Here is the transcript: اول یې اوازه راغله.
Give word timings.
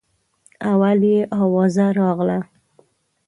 اول 0.71 0.99
یې 1.11 1.19
اوازه 1.39 1.85
راغله. 1.99 2.39